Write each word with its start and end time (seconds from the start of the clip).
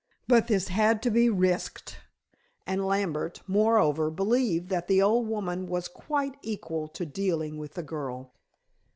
But 0.27 0.47
this 0.47 0.69
had 0.69 1.03
to 1.03 1.11
be 1.11 1.29
risked, 1.29 1.99
and 2.65 2.83
Lambert, 2.87 3.43
moreover, 3.45 4.09
believed 4.09 4.69
that 4.69 4.87
the 4.87 4.99
old 4.99 5.27
woman 5.27 5.67
was 5.67 5.87
quite 5.87 6.37
equal 6.41 6.87
to 6.87 7.05
dealing 7.05 7.59
with 7.59 7.75
the 7.75 7.83
girl. 7.83 8.33